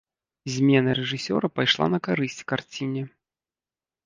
[0.53, 3.03] Змена рэжысёра пайшла на карысць карціне.